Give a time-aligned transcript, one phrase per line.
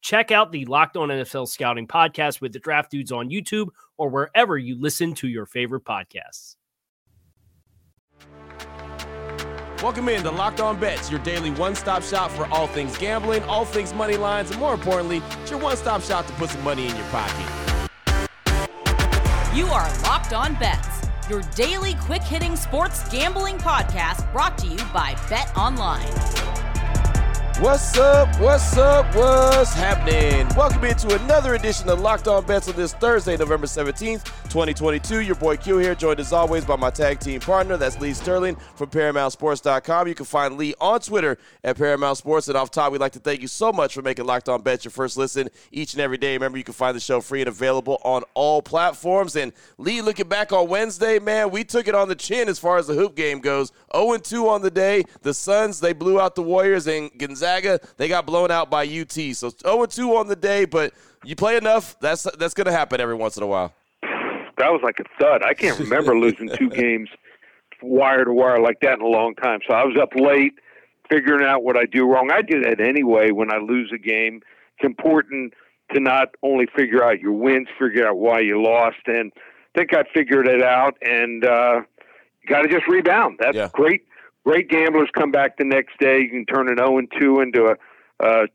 [0.00, 4.08] Check out the Locked On NFL Scouting podcast with the Draft Dudes on YouTube or
[4.08, 6.56] wherever you listen to your favorite podcasts.
[9.82, 13.42] Welcome in to Locked On Bets, your daily one stop shop for all things gambling,
[13.44, 16.62] all things money lines, and more importantly, it's your one stop shop to put some
[16.62, 17.46] money in your pocket.
[19.54, 24.78] You are Locked On Bets, your daily quick hitting sports gambling podcast brought to you
[24.92, 26.49] by Bet Online.
[27.60, 28.40] What's up?
[28.40, 29.14] What's up?
[29.14, 30.48] What's happening?
[30.56, 35.20] Welcome into another edition of Locked On Bets on this Thursday, November 17th, 2022.
[35.20, 37.76] Your boy Q here, joined as always by my tag team partner.
[37.76, 40.08] That's Lee Sterling from ParamountSports.com.
[40.08, 42.48] You can find Lee on Twitter at Paramount Sports.
[42.48, 44.86] And off top, we'd like to thank you so much for making Locked On Bets
[44.86, 46.32] your first listen each and every day.
[46.32, 49.36] Remember, you can find the show free and available on all platforms.
[49.36, 52.78] And Lee, looking back on Wednesday, man, we took it on the chin as far
[52.78, 53.70] as the hoop game goes.
[53.94, 55.04] 0 2 on the day.
[55.20, 58.84] The Suns, they blew out the Warriors, and Gonzaga Gonzaga, they got blown out by
[58.84, 59.12] UT.
[59.12, 60.92] So 0-2 on the day, but
[61.24, 63.74] you play enough, that's that's going to happen every once in a while.
[64.02, 65.42] That was like a thud.
[65.42, 67.08] I can't remember losing two games
[67.82, 69.60] wire to wire like that in a long time.
[69.66, 70.52] So I was up late
[71.10, 72.30] figuring out what I do wrong.
[72.30, 74.42] I do that anyway when I lose a game.
[74.76, 75.54] It's important
[75.94, 78.98] to not only figure out your wins, figure out why you lost.
[79.06, 81.80] And I think I figured it out and uh,
[82.48, 83.38] got to just rebound.
[83.40, 83.70] That's yeah.
[83.72, 84.02] great
[84.44, 86.20] great gamblers come back the next day.
[86.20, 87.76] You can turn an 0 and 2 into a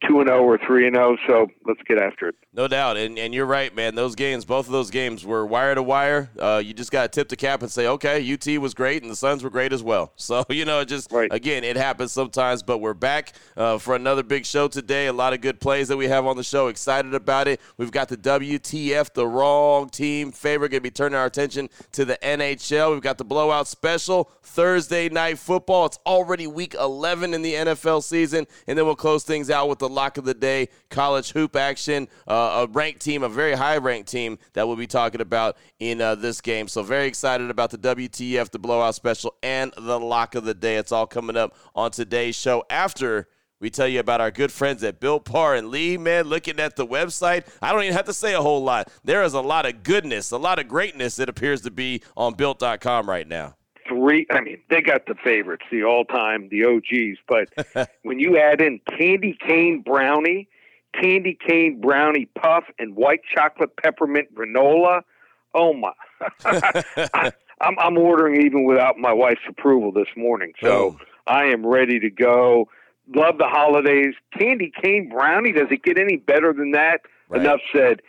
[0.07, 1.17] two and zero or three and zero.
[1.27, 2.35] So let's get after it.
[2.53, 3.95] No doubt, and and you're right, man.
[3.95, 6.29] Those games, both of those games, were wire to wire.
[6.39, 9.11] Uh, you just got to tip the cap and say, okay, UT was great, and
[9.11, 10.13] the Suns were great as well.
[10.25, 11.31] So you know, just right.
[11.31, 12.63] again, it happens sometimes.
[12.63, 15.05] But we're back uh, for another big show today.
[15.05, 16.67] A lot of good plays that we have on the show.
[16.67, 17.61] Excited about it.
[17.77, 20.69] We've got the WTF, the wrong team favorite.
[20.69, 22.91] Going to be turning our attention to the NHL.
[22.91, 25.85] We've got the blowout special Thursday night football.
[25.85, 29.69] It's already week 11 in the NFL season, and then we'll close things out out
[29.69, 33.53] with the lock of the day, college hoop action, uh, a ranked team, a very
[33.53, 36.67] high ranked team that we'll be talking about in uh, this game.
[36.67, 40.75] So very excited about the WTF, the blowout special, and the lock of the day.
[40.75, 43.27] It's all coming up on today's show after
[43.59, 45.97] we tell you about our good friends at Built Bar and Lee.
[45.97, 48.91] Man, looking at the website, I don't even have to say a whole lot.
[49.03, 52.33] There is a lot of goodness, a lot of greatness that appears to be on
[52.33, 53.55] Built.com right now
[53.87, 54.27] three.
[54.31, 57.19] I mean, they got the favorites, the all-time, the OGs.
[57.27, 60.47] But when you add in candy cane brownie,
[60.93, 65.01] candy cane brownie puff, and white chocolate peppermint granola,
[65.53, 65.91] oh my!
[66.45, 67.31] I,
[67.61, 70.53] I'm I'm ordering even without my wife's approval this morning.
[70.61, 70.99] So oh.
[71.27, 72.69] I am ready to go.
[73.15, 74.15] Love the holidays.
[74.37, 75.51] Candy cane brownie.
[75.51, 77.01] Does it get any better than that?
[77.29, 77.41] Right.
[77.41, 78.01] Enough said.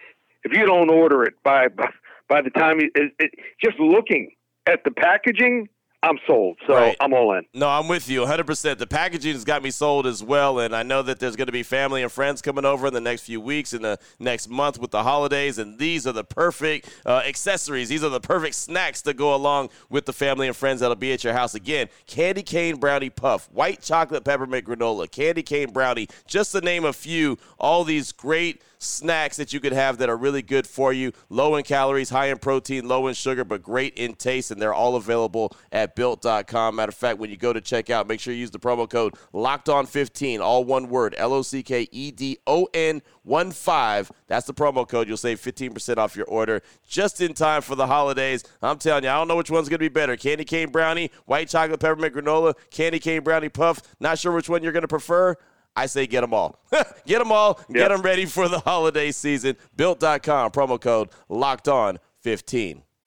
[0.44, 1.88] If you don't order it by by,
[2.28, 4.30] by the time you, it, it, just looking
[4.66, 5.68] at the packaging,
[6.06, 6.56] I'm sold.
[6.68, 6.96] So right.
[7.00, 7.44] I'm all in.
[7.52, 8.78] No, I'm with you 100%.
[8.78, 10.60] The packaging has got me sold as well.
[10.60, 13.00] And I know that there's going to be family and friends coming over in the
[13.00, 15.58] next few weeks, in the next month with the holidays.
[15.58, 17.88] And these are the perfect uh, accessories.
[17.88, 21.12] These are the perfect snacks to go along with the family and friends that'll be
[21.12, 21.56] at your house.
[21.56, 26.84] Again, candy cane brownie puff, white chocolate peppermint granola, candy cane brownie, just to name
[26.84, 27.36] a few.
[27.58, 31.56] All these great snacks that you could have that are really good for you, low
[31.56, 34.96] in calories, high in protein, low in sugar, but great in taste, and they're all
[34.96, 36.76] available at built.com.
[36.76, 39.14] Matter of fact, when you go to checkout, make sure you use the promo code
[39.32, 43.50] locked on 15, all one word, L O C K E D O N 1
[43.50, 44.12] 5.
[44.28, 45.08] That's the promo code.
[45.08, 48.44] You'll save 15% off your order just in time for the holidays.
[48.62, 51.10] I'm telling you, I don't know which one's going to be better candy cane brownie,
[51.24, 53.82] white chocolate peppermint granola, candy cane brownie puff.
[53.98, 55.34] Not sure which one you're going to prefer.
[55.74, 56.58] I say get them all.
[57.06, 57.60] get them all.
[57.68, 57.76] Yep.
[57.76, 59.56] Get them ready for the holiday season.
[59.76, 62.82] Built.com, promo code locked on 15.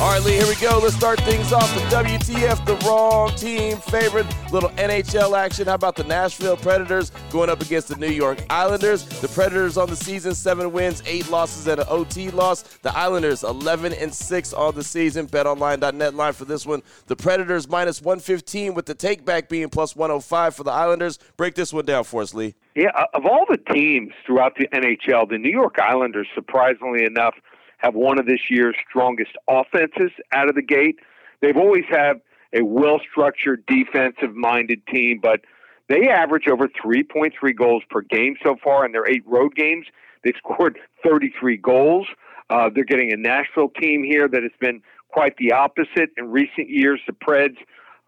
[0.00, 0.80] All right, Lee, here we go.
[0.82, 4.26] Let's start things off with WTF, the wrong team favorite.
[4.50, 5.68] Little NHL action.
[5.68, 9.04] How about the Nashville Predators going up against the New York Islanders?
[9.20, 12.62] The Predators on the season, seven wins, eight losses, and an OT loss.
[12.78, 15.28] The Islanders, 11 and 6 on the season.
[15.28, 16.82] BetOnline.net line for this one.
[17.06, 21.20] The Predators minus 115 with the takeback being plus 105 for the Islanders.
[21.36, 22.56] Break this one down for us, Lee.
[22.74, 27.36] Yeah, uh, of all the teams throughout the NHL, the New York Islanders, surprisingly enough,
[27.84, 30.98] have one of this year's strongest offenses out of the gate.
[31.42, 32.20] They've always had
[32.54, 35.42] a well structured defensive minded team, but
[35.88, 39.86] they average over 3.3 goals per game so far in their eight road games.
[40.22, 42.06] They've scored 33 goals.
[42.48, 46.70] Uh, they're getting a Nashville team here that has been quite the opposite in recent
[46.70, 47.00] years.
[47.06, 47.56] The Preds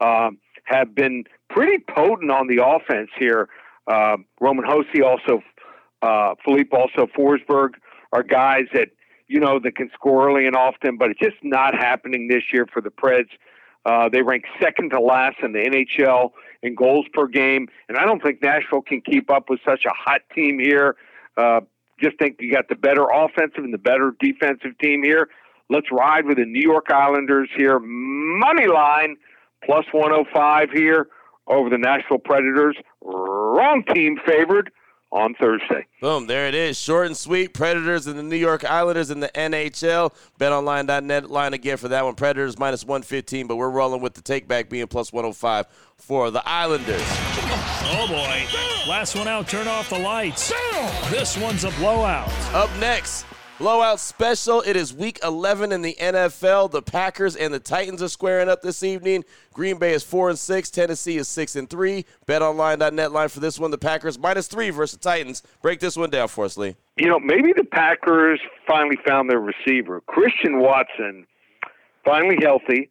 [0.00, 3.48] um, have been pretty potent on the offense here.
[3.86, 5.42] Uh, Roman Josi, also
[6.02, 7.74] uh, Filip, also Forsberg
[8.12, 8.88] are guys that
[9.28, 12.66] you know, that can score early and often, but it's just not happening this year
[12.72, 13.30] for the Preds.
[13.84, 16.30] Uh, they rank second to last in the NHL
[16.62, 19.92] in goals per game, and I don't think Nashville can keep up with such a
[19.94, 20.96] hot team here.
[21.36, 21.60] Uh,
[22.00, 25.28] just think you got the better offensive and the better defensive team here.
[25.70, 27.78] Let's ride with the New York Islanders here.
[27.78, 29.16] Money line
[29.64, 31.08] plus 105 here
[31.46, 32.76] over the Nashville Predators.
[33.02, 34.70] Wrong team favored
[35.12, 35.86] on Thursday.
[36.00, 36.78] Boom, there it is.
[36.78, 37.54] Short and sweet.
[37.54, 40.12] Predators and the New York Islanders in the NHL.
[40.38, 42.14] BetOnline.net line again for that one.
[42.14, 45.66] Predators minus 115, but we're rolling with the takeback being plus 105
[45.96, 47.02] for the Islanders.
[47.88, 48.90] Oh, boy.
[48.90, 49.48] Last one out.
[49.48, 50.52] Turn off the lights.
[51.10, 52.30] This one's a blowout.
[52.54, 53.24] Up next,
[53.58, 54.60] Blowout special.
[54.60, 56.70] It is week 11 in the NFL.
[56.70, 59.24] The Packers and the Titans are squaring up this evening.
[59.54, 60.70] Green Bay is 4 and 6.
[60.70, 62.04] Tennessee is 6 and 3.
[62.26, 63.70] BetOnline.net line for this one.
[63.70, 65.42] The Packers minus 3 versus Titans.
[65.62, 66.76] Break this one down for us, Lee.
[66.98, 70.02] You know, maybe the Packers finally found their receiver.
[70.02, 71.26] Christian Watson,
[72.04, 72.90] finally healthy,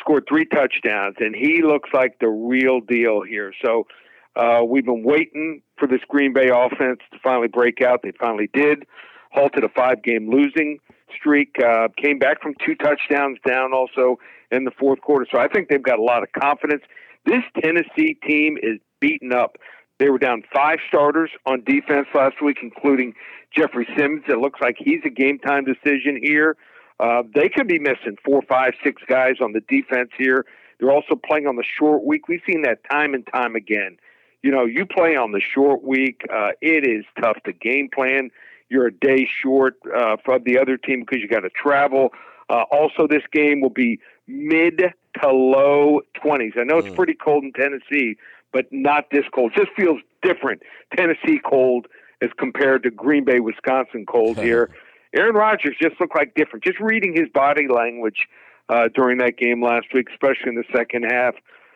[0.00, 3.52] scored three touchdowns, and he looks like the real deal here.
[3.64, 3.86] So
[4.34, 8.00] uh, we've been waiting for this Green Bay offense to finally break out.
[8.02, 8.84] They finally did
[9.32, 10.78] halted a five game losing
[11.16, 14.18] streak, uh, came back from two touchdowns down also
[14.50, 15.26] in the fourth quarter.
[15.30, 16.82] So I think they've got a lot of confidence.
[17.24, 19.56] This Tennessee team is beaten up.
[19.98, 23.14] They were down five starters on defense last week, including
[23.56, 24.24] Jeffrey Simmons.
[24.28, 26.56] It looks like he's a game time decision here.
[26.98, 30.44] Uh, they could be missing four, five, six guys on the defense here.
[30.78, 32.28] They're also playing on the short week.
[32.28, 33.96] We've seen that time and time again.
[34.42, 38.30] You know, you play on the short week, uh, it is tough to game plan.
[38.72, 42.10] You're a day short uh, from the other team because you got to travel.
[42.48, 44.82] Uh, also, this game will be mid
[45.20, 46.58] to low 20s.
[46.58, 46.96] I know it's mm.
[46.96, 48.16] pretty cold in Tennessee,
[48.52, 49.52] but not this cold.
[49.54, 50.62] It just feels different.
[50.96, 51.86] Tennessee cold
[52.22, 54.70] as compared to Green Bay, Wisconsin cold here.
[55.14, 56.64] Aaron Rodgers just looked like different.
[56.64, 58.26] Just reading his body language
[58.70, 61.34] uh, during that game last week, especially in the second half.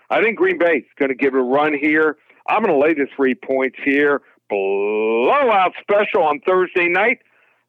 [0.09, 2.17] I think Green Bay is going to give it a run here.
[2.49, 7.19] I'm going to lay the three points here blowout special on Thursday night.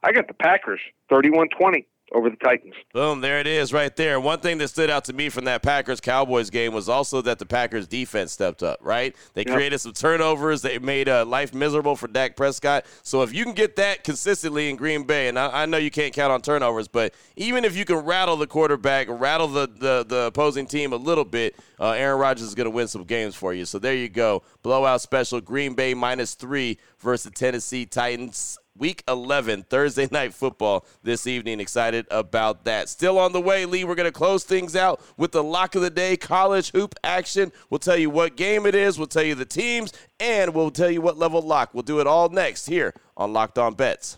[0.03, 0.79] I got the Packers
[1.09, 2.73] 31 20 over the Titans.
[2.93, 4.19] Boom, there it is right there.
[4.19, 7.39] One thing that stood out to me from that Packers Cowboys game was also that
[7.39, 9.15] the Packers defense stepped up, right?
[9.33, 9.55] They yep.
[9.55, 10.61] created some turnovers.
[10.61, 12.85] They made uh, life miserable for Dak Prescott.
[13.03, 15.91] So if you can get that consistently in Green Bay, and I, I, know you
[15.91, 20.05] can't count on turnovers, but even if you can rattle the quarterback, rattle the, the,
[20.07, 23.35] the opposing team a little bit, uh, Aaron Rodgers is going to win some games
[23.35, 23.65] for you.
[23.65, 24.43] So there you go.
[24.63, 30.85] Blowout special, Green Bay minus three versus the Tennessee Titans Week 11, Thursday night football
[31.03, 31.59] this evening.
[31.59, 32.89] Excited about that.
[32.89, 33.83] Still on the way, Lee.
[33.83, 37.51] We're going to close things out with the lock of the day college hoop action.
[37.69, 40.91] We'll tell you what game it is, we'll tell you the teams, and we'll tell
[40.91, 41.73] you what level lock.
[41.73, 44.17] We'll do it all next here on Locked On Bets.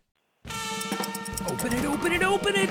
[1.51, 2.69] Open it, open it, open it.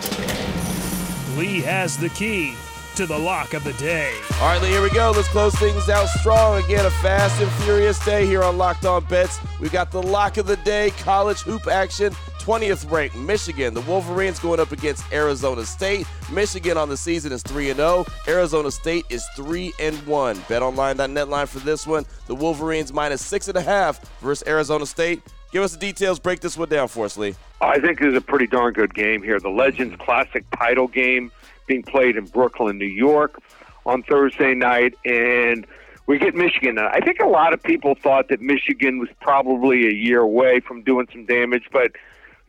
[1.36, 2.54] Lee has the key
[2.96, 4.12] to the lock of the day.
[4.40, 5.12] All right, Lee, here we go.
[5.14, 6.64] Let's close things out strong.
[6.64, 9.38] Again, a fast and furious day here on Locked On Bets.
[9.60, 12.12] We got the lock of the day, college hoop action.
[12.40, 13.74] 20th ranked Michigan.
[13.74, 16.06] The Wolverines going up against Arizona State.
[16.32, 18.06] Michigan on the season is 3 0.
[18.26, 20.36] Arizona State is 3 and 1.
[20.36, 22.06] BetOnline.net line for this one.
[22.26, 25.22] The Wolverines minus 6.5 versus Arizona State.
[25.52, 26.20] Give us the details.
[26.20, 27.34] Break this one down for us, Lee.
[27.60, 29.40] I think this is a pretty darn good game here.
[29.40, 31.32] The Legends Classic title game
[31.66, 33.40] being played in Brooklyn, New York
[33.84, 34.94] on Thursday night.
[35.04, 35.66] And
[36.06, 36.76] we get Michigan.
[36.76, 40.60] Now, I think a lot of people thought that Michigan was probably a year away
[40.60, 41.92] from doing some damage, but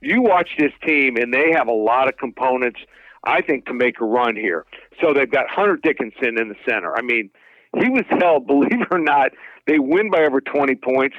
[0.02, 2.80] you watch this team, and they have a lot of components,
[3.24, 4.66] I think, to make a run here.
[5.00, 6.96] So they've got Hunter Dickinson in the center.
[6.96, 7.30] I mean,
[7.80, 9.32] he was held, believe it or not,
[9.66, 11.16] they win by over 20 points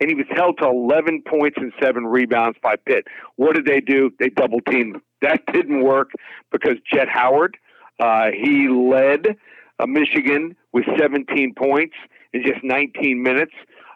[0.00, 3.06] and he was held to 11 points and seven rebounds by Pitt.
[3.36, 4.10] What did they do?
[4.18, 5.00] They double teamed.
[5.22, 6.10] That didn't work
[6.52, 7.56] because Jett Howard,
[7.98, 9.36] uh, he led
[9.78, 11.94] uh, Michigan with 17 points
[12.32, 13.52] in just 19 minutes.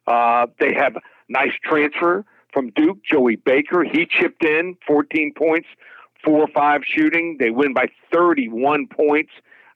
[0.07, 0.97] Uh, they have
[1.29, 3.85] nice transfer from Duke, Joey Baker.
[3.85, 5.69] He chipped in 14 points,
[6.25, 7.37] four or five shooting.
[7.39, 9.31] They win by 31 points.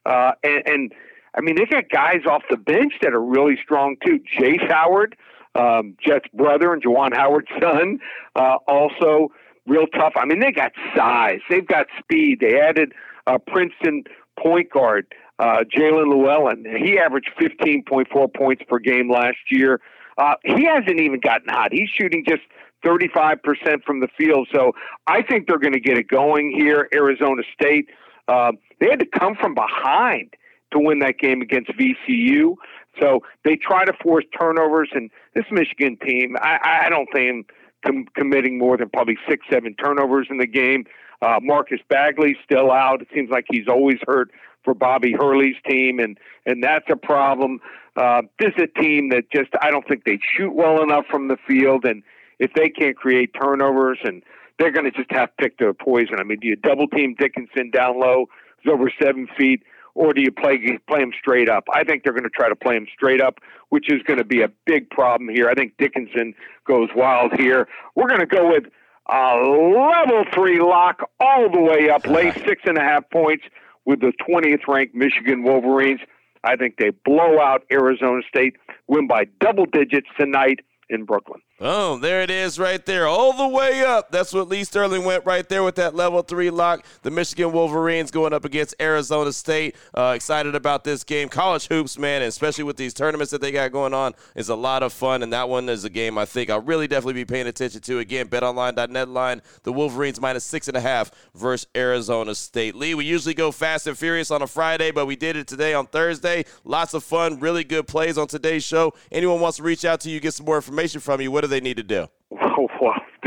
[0.06, 0.92] Uh, and, and
[1.36, 4.20] I mean, they got guys off the bench that are really strong too.
[4.38, 5.16] Jace Howard,
[5.54, 7.98] um, Jett's brother and Juwan Howard's son,
[8.36, 9.28] uh, also
[9.66, 10.12] real tough.
[10.16, 12.40] I mean, they got size, they've got speed.
[12.40, 12.92] They added
[13.26, 14.04] uh, Princeton
[14.38, 15.06] point guard
[15.38, 16.64] uh, Jaelin Llewellyn.
[16.78, 19.80] He averaged 15.4 points per game last year.
[20.16, 21.72] Uh, he hasn't even gotten hot.
[21.72, 22.42] He's shooting just
[22.84, 24.48] 35% from the field.
[24.54, 24.72] So
[25.06, 26.88] I think they're going to get it going here.
[26.94, 27.88] Arizona State,
[28.28, 30.34] uh, they had to come from behind
[30.72, 32.54] to win that game against VCU.
[33.00, 37.50] So they try to force turnovers, and this Michigan team, I, I don't think
[37.84, 40.84] com- committing more than probably six, seven turnovers in the game.
[41.22, 43.02] Uh, Marcus Bagley still out.
[43.02, 44.30] It seems like he's always hurt
[44.64, 47.60] for Bobby Hurley's team, and and that's a problem.
[47.96, 51.28] Uh, this is a team that just I don't think they shoot well enough from
[51.28, 52.02] the field, and
[52.38, 54.22] if they can't create turnovers, and
[54.58, 56.16] they're going to just have to pick their poison.
[56.18, 58.26] I mean, do you double team Dickinson down low?
[58.60, 59.62] He's over seven feet
[59.94, 61.64] or do you play play him straight up?
[61.72, 64.24] I think they're going to try to play him straight up, which is going to
[64.24, 65.48] be a big problem here.
[65.48, 66.34] I think Dickinson
[66.66, 67.68] goes wild here.
[67.94, 68.64] We're going to go with
[69.08, 73.44] a level three lock all the way up, lay six and a half points
[73.84, 76.00] with the 20th ranked Michigan Wolverines.
[76.42, 80.60] I think they blow out Arizona State, win by double digits tonight
[80.90, 81.40] in Brooklyn.
[81.60, 84.10] Oh, there it is right there, all the way up.
[84.10, 86.84] That's what Lee Sterling went right there with that level three lock.
[87.02, 89.76] The Michigan Wolverines going up against Arizona State.
[89.96, 91.28] Uh, excited about this game.
[91.28, 94.82] College hoops, man, especially with these tournaments that they got going on, is a lot
[94.82, 95.22] of fun.
[95.22, 98.00] And that one is a game I think I'll really definitely be paying attention to.
[98.00, 102.74] Again, betonline.net line, the Wolverines minus six and a half versus Arizona State.
[102.74, 105.72] Lee, we usually go fast and furious on a Friday, but we did it today
[105.72, 106.46] on Thursday.
[106.64, 108.92] Lots of fun, really good plays on today's show.
[109.12, 111.48] Anyone wants to reach out to you, get some more information from you, what do
[111.48, 112.06] they need to do?
[112.56, 112.68] Oh,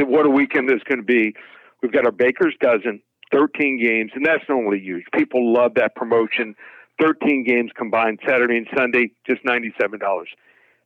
[0.05, 1.33] what a weekend this is going to be.
[1.81, 5.03] We've got our Baker's Dozen, 13 games, and that's normally huge.
[5.13, 6.55] People love that promotion.
[7.01, 9.99] 13 games combined Saturday and Sunday, just $97.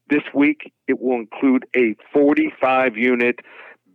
[0.09, 3.39] This week, it will include a 45 unit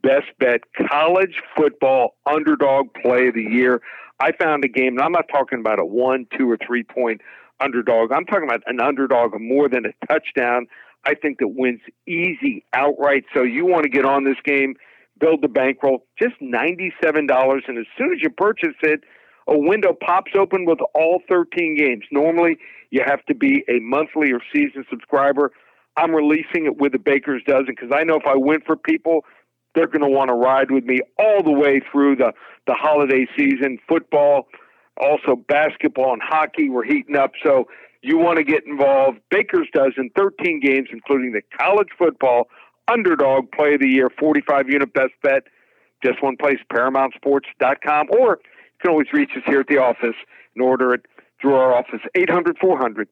[0.03, 3.83] best bet college football underdog play of the year.
[4.21, 7.21] I found a game, and I'm not talking about a one, two, or three point
[7.61, 8.13] underdog.
[8.13, 10.67] I'm talking about an underdog of more than a touchdown.
[11.07, 13.25] I think that wins easy outright.
[13.33, 14.75] So you want to get on this game,
[15.21, 16.91] build the bankroll, just $97.
[17.69, 19.01] And as soon as you purchase it,
[19.47, 22.05] a window pops open with all 13 games.
[22.11, 22.59] Normally,
[22.91, 25.53] you have to be a monthly or season subscriber.
[25.97, 29.25] I'm releasing it with the Baker's Dozen because I know if I win for people,
[29.75, 32.33] they're going to want to ride with me all the way through the,
[32.67, 33.79] the holiday season.
[33.89, 34.49] Football,
[34.97, 37.33] also basketball and hockey, we're heating up.
[37.45, 37.67] So
[38.07, 39.19] you want to get involved.
[39.31, 42.49] Baker's Dozen 13 games, including the college football
[42.89, 45.45] underdog play of the year, 45 unit best bet.
[46.05, 50.15] just one place, ParamountSports.com, or you can always reach us here at the office
[50.55, 51.07] and order it
[51.41, 53.09] through our office, 800 400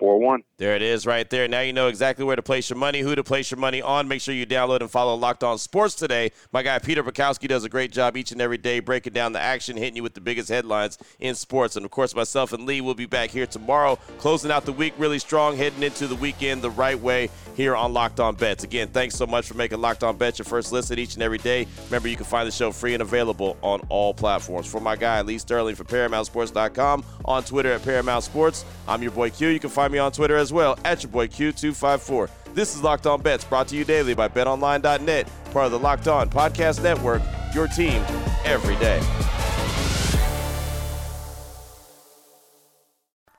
[0.00, 0.42] 9741.
[0.58, 1.48] There it is right there.
[1.48, 4.08] Now you know exactly where to place your money, who to place your money on.
[4.08, 6.32] Make sure you download and follow Locked On Sports today.
[6.52, 9.40] My guy Peter Bukowski does a great job each and every day breaking down the
[9.40, 11.76] action, hitting you with the biggest headlines in sports.
[11.76, 14.94] And of course, myself and Lee will be back here tomorrow, closing out the week
[14.98, 18.64] really strong, heading into the weekend the right way here on Locked On Bets.
[18.64, 21.38] Again, thanks so much for making Locked On Bets your first listen each and every
[21.38, 21.66] day.
[21.86, 24.66] Remember, you can find the show free and available on all platforms.
[24.66, 29.30] For my guy Lee Sterling for ParamountSports.com, on Twitter at Paramount Sports, I'm your boy
[29.30, 29.48] Q.
[29.48, 32.30] You can find me on Twitter as well at your boy Q254.
[32.54, 36.08] This is Locked On Bets, brought to you daily by BetOnline.net, part of the Locked
[36.08, 37.22] On Podcast Network.
[37.54, 38.02] Your team
[38.44, 39.00] every day.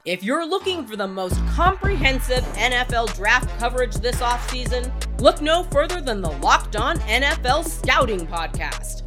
[0.06, 4.90] If you're looking for the most comprehensive NFL draft coverage this offseason,
[5.20, 9.07] look no further than the Locked On NFL Scouting Podcast.